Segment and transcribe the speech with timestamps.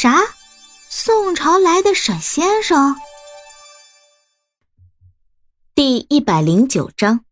[0.00, 0.14] 啥？
[0.88, 2.94] 宋朝来的沈先生？
[5.74, 7.24] 第一百零九章。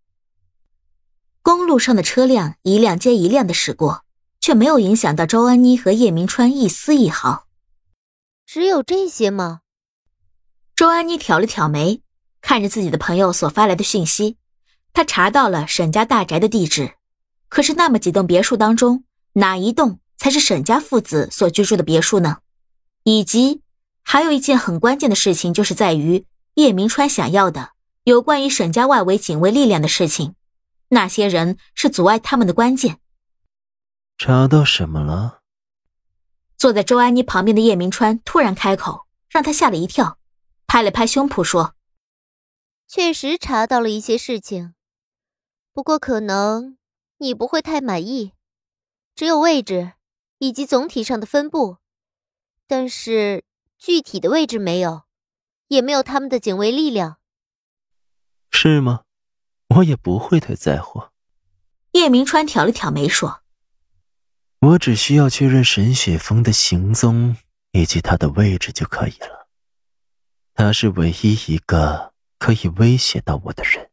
[1.43, 4.03] 公路上的车辆一辆接一辆的驶过，
[4.41, 7.47] 却没有影响到周安妮和叶明川一丝一毫。
[8.45, 9.61] 只有这些吗？
[10.75, 12.03] 周安妮挑了挑眉，
[12.41, 14.39] 看着自己的朋友所发来的讯息，
[14.93, 16.97] 她查到了沈家大宅的地址。
[17.49, 19.05] 可是那么几栋别墅当中，
[19.35, 22.39] 哪一栋才是沈家父子所居住的别墅呢？
[23.09, 23.63] 以及，
[24.03, 27.71] 还有一件很关键的事情，就是在于叶明川想要的
[28.03, 30.35] 有关于沈家外围警卫力量的事情，
[30.89, 32.99] 那些人是阻碍他们的关键。
[34.19, 35.43] 查到什么了？
[36.57, 40.19] 坐在周安妮旁边的叶明川突然开口，让他吓了一跳，
[40.67, 41.75] 拍了拍胸脯说
[42.89, 44.75] ：“确实查到了一些事情，
[45.73, 46.77] 不过可能
[47.19, 48.33] 你不会太满意，
[49.15, 49.93] 只有位置
[50.39, 51.77] 以及总体上的分布。”
[52.67, 53.45] 但是
[53.79, 55.03] 具体的位置没有，
[55.69, 57.19] 也没有他们的警卫力量，
[58.51, 59.03] 是吗？
[59.69, 61.05] 我也不会太在乎。
[61.93, 63.43] 叶明川挑了挑眉说
[64.61, 67.37] ：“我只需要确认沈雪峰的行踪
[67.73, 69.49] 以及他的位置就可以了。
[70.55, 73.91] 他是唯一一个可以威胁到我的人。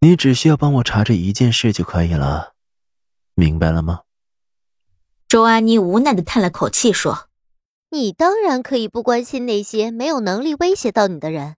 [0.00, 2.54] 你只需要帮我查这一件事就可以了，
[3.34, 4.02] 明白了吗？”
[5.28, 7.28] 周安妮无奈的叹了口气，说
[7.90, 11.56] ：“你当然可以不关心那些没有能力威胁到你的人，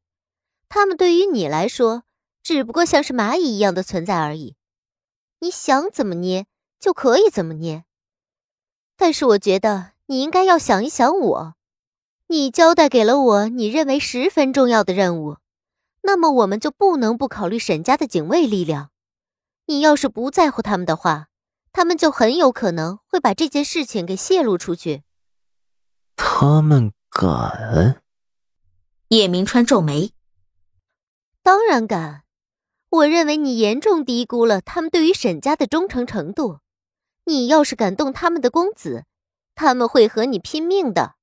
[0.71, 2.05] 他们对于你来说，
[2.43, 4.57] 只不过像是蚂蚁一样的存在而已。
[5.41, 6.47] 你想怎么捏
[6.81, 7.85] 就可以怎么捏。
[8.97, 11.55] 但是我觉得你应该要想一想我，
[12.29, 15.37] 你交代给了我你认为十分重要的任务，
[16.05, 18.89] 那么我们就不能不考虑沈家的警卫力量。
[19.67, 21.28] 你要是不在乎他们的话。”
[21.79, 25.05] 他们就很有可能会把这件事情给泄露出去。
[26.17, 28.03] 他们敢？
[29.11, 30.11] 叶明川皱眉。
[31.41, 32.25] 当然敢。
[32.91, 36.59] 我认为你严重低估了他们对于沈家的忠诚程度。
[37.27, 39.05] 你要是敢动他们的公子，
[39.55, 41.15] 他们会和你拼命的。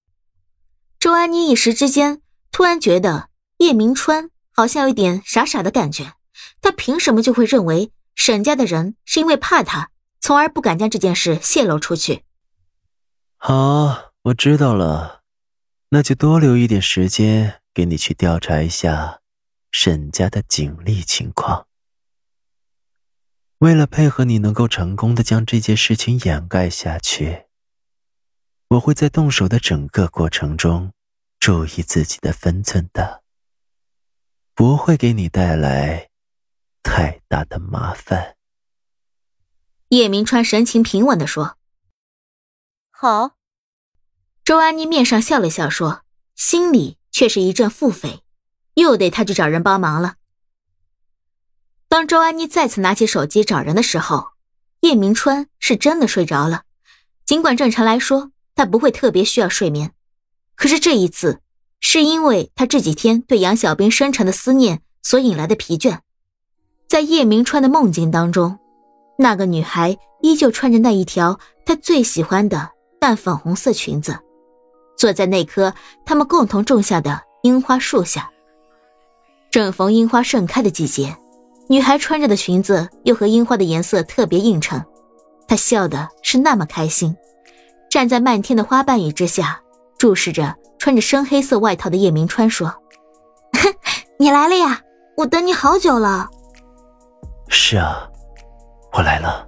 [0.97, 3.27] 周安妮一时之间突然觉得
[3.57, 6.13] 叶明川好像有点傻傻的感觉。
[6.61, 9.91] 他凭什么就会认为沈家的人是因为怕他？
[10.25, 12.23] 从而不敢将这件事泄露出去。
[13.37, 15.21] 好，我知道了，
[15.89, 19.21] 那就多留一点时间给你去调查一下
[19.69, 21.67] 沈家的警力情况。
[23.59, 27.43] 为了配合你能够成功的将这件事情掩盖下去，
[28.69, 30.91] 我会在动手的整个过程中
[31.39, 33.21] 注意自己的分寸的，
[34.55, 36.09] 不会给你带来
[36.81, 38.31] 太大的麻烦。
[39.95, 41.55] 叶明川神情平稳的说
[42.91, 43.37] ：“好。”
[44.43, 46.01] 周安妮面上笑了笑，说
[46.35, 48.19] ：“心里却是一阵腹诽，
[48.73, 50.15] 又得他去找人帮忙了。”
[51.87, 54.31] 当周安妮再次拿起手机找人的时候，
[54.81, 56.63] 叶明川是真的睡着了。
[57.23, 59.93] 尽管正常来说他不会特别需要睡眠，
[60.55, 61.39] 可是这一次
[61.79, 66.01] 是因为他这几天对杨小兵深沉的思念所引来的疲倦，
[66.85, 68.59] 在叶明川的梦境当中。
[69.17, 74.17] 那个女孩依旧穿着那一条她最喜欢的淡粉红色裙子，
[74.97, 75.73] 坐在那棵
[76.05, 78.29] 他们共同种下的樱花树下。
[79.51, 81.15] 正逢樱花盛开的季节，
[81.69, 84.83] 女孩穿着的裙子又和樱花的颜色特别映衬，
[85.47, 87.15] 她笑的是那么开心。
[87.89, 89.61] 站在漫天的花瓣雨之下，
[89.97, 92.75] 注视着穿着深黑色外套的叶明川说
[94.19, 94.81] ：“你来了呀，
[95.15, 96.27] 我等你好久了。”
[97.47, 98.09] 是啊。
[98.95, 99.45] 我来了。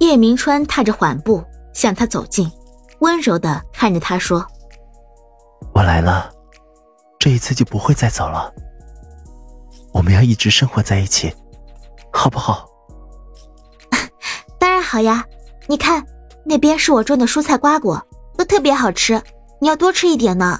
[0.00, 1.42] 叶明川踏着缓步
[1.72, 2.50] 向他走近，
[2.98, 4.44] 温柔的看着他说
[5.72, 6.28] ：“我来了，
[7.16, 8.52] 这一次就不会再走了。
[9.92, 11.32] 我们要一直生活在一起，
[12.12, 12.66] 好不好
[14.58, 15.24] ？”“当然好呀！
[15.68, 16.04] 你看，
[16.44, 18.04] 那边是我种的蔬菜瓜果，
[18.36, 19.22] 都特别好吃，
[19.60, 20.58] 你要多吃一点呢。”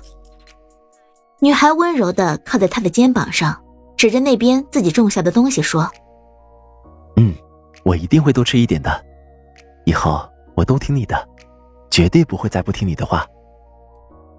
[1.43, 3.61] 女孩温柔的靠在他的肩膀上，
[3.97, 5.91] 指着那边自己种下的东西说。
[7.82, 9.05] 嗯，我一定会多吃一点的，
[9.84, 11.29] 以后我都听你的，
[11.90, 13.26] 绝对不会再不听你的话。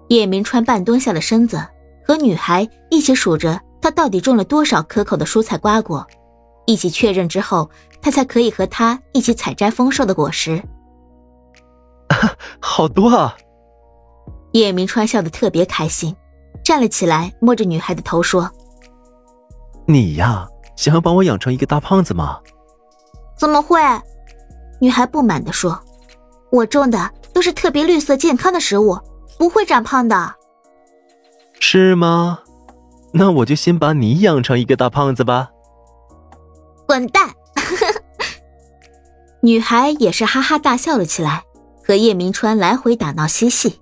[0.08, 1.62] 叶明川半蹲下了身子，
[2.06, 6.06] 和女孩一起数着他到底种了多少可口的蔬菜瓜果，
[6.66, 7.70] 一起确认之后，
[8.02, 10.62] 他才可以和他一起采摘丰硕的果实。
[12.60, 13.36] 好多啊！
[14.52, 16.14] 叶明川笑得特别开心，
[16.62, 18.50] 站了起来，摸着女孩的头说
[19.86, 22.38] ：“你呀，想要把我养成一个大胖子吗？”
[23.36, 23.80] 怎么会？
[24.80, 25.80] 女孩不满地说
[26.50, 28.98] ：“我种的都是特别绿色健康的食物，
[29.38, 30.34] 不会长胖的。
[31.60, 32.40] 是吗？
[33.12, 35.50] 那我就先把你养成一个大胖子吧。
[36.86, 37.30] 滚蛋！
[39.40, 41.44] 女孩也是哈哈大笑了起来，
[41.84, 43.80] 和叶明川来回打闹嬉戏。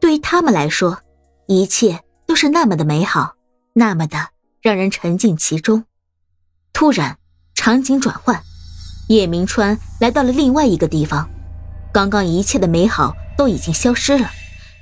[0.00, 0.98] 对于他们来说，
[1.46, 3.34] 一切都是那么的美好，
[3.72, 4.18] 那么的
[4.60, 5.84] 让人沉浸其中。
[6.72, 7.16] 突然，
[7.54, 8.42] 场景转换，
[9.08, 11.28] 叶明川来到了另外一个地方。
[11.92, 14.30] 刚刚一切的美好都已经消失了，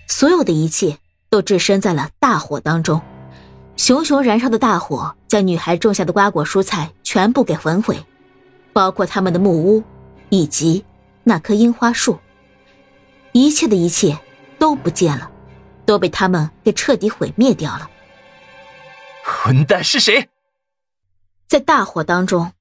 [0.06, 0.98] 所有的一切
[1.28, 3.00] 都置身在了大火当中。
[3.76, 8.04] 熊熊燃烧的大火将女孩种下的瓜果蔬菜全部给焚毁，
[8.72, 9.82] 包括他们的木屋，
[10.28, 10.84] 以及
[11.24, 12.18] 那棵樱花树。
[13.32, 14.18] 一切的一切
[14.58, 15.30] 都不见了，
[15.84, 17.90] 都被他们给彻底毁灭掉了。
[19.24, 20.28] 混蛋是谁？
[21.48, 22.52] 在大火当中，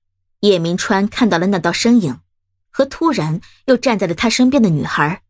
[0.42, 2.20] 叶明川看到了那道身影，
[2.70, 5.24] 和突然又站在了他身边的女孩，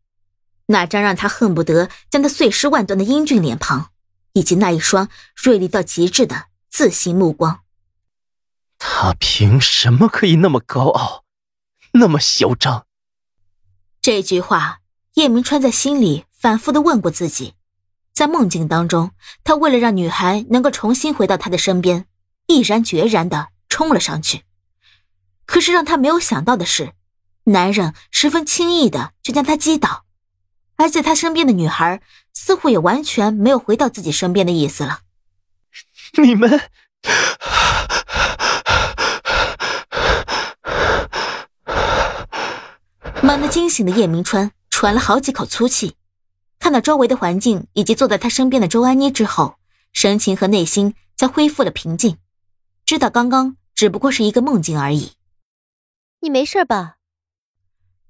[0.66, 3.88] 那张让他恨不得将他碎尸万段的英俊脸庞。
[4.34, 7.60] 以及那一双锐利到极致的自信目光，
[8.78, 11.24] 他凭什么可以那么高傲，
[11.92, 12.86] 那么嚣张？
[14.00, 14.78] 这句话，
[15.16, 17.52] 叶明川在心里反复的问过自己。
[18.14, 19.10] 在梦境当中，
[19.44, 22.06] 他为了让女孩能够重新回到他的身边，
[22.46, 24.44] 毅然决然的冲了上去。
[25.46, 26.92] 可是让他没有想到的是，
[27.44, 30.04] 男人十分轻易的就将他击倒。
[30.76, 32.00] 而在他身边的女孩
[32.32, 35.00] 似乎也完全没有回到自己身边的意思了。
[36.20, 36.60] 你们，
[43.22, 45.96] 猛地惊醒的叶明川喘了好几口粗气，
[46.58, 49.56] 看到周围的环境以及坐在他身边的周安妮之后，
[49.92, 52.18] 神情和内心才恢复了平静，
[52.84, 55.12] 知道刚刚只不过是一个梦境而已。
[56.22, 56.98] 你没事吧？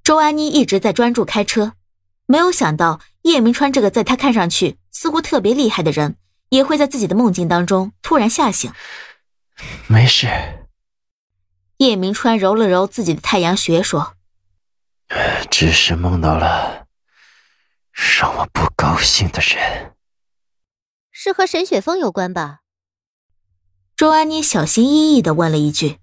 [0.04, 1.72] 周安妮一直在专注开车。
[2.26, 6.16] 没有想到叶明川这个在她看上去似乎特别厉害的人，
[6.50, 8.70] 也会在自己的梦境当中突然吓醒。
[9.86, 10.28] 没事。
[11.78, 14.14] 叶明川揉了揉自己的太阳穴，说
[15.50, 16.86] ：“只是梦到了
[17.92, 19.94] 让我不高兴的人。”
[21.10, 22.60] 是和沈雪峰有关吧？
[23.96, 25.98] 周安妮小心翼翼的问了一句：“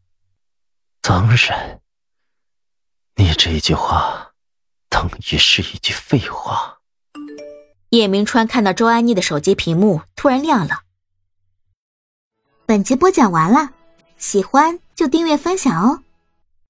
[1.02, 1.80] 当然。”
[3.42, 4.34] 这句话。
[4.90, 6.80] 等于是一句废话。
[7.92, 10.82] 叶明川看到周安妮的手机屏幕突然亮了。
[12.66, 13.72] 本集播讲完了，
[14.18, 16.04] 喜欢就订阅分享哦。